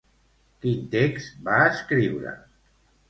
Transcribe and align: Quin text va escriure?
Quin 0.63 0.79
text 0.95 1.37
va 1.49 1.59
escriure? 1.75 2.35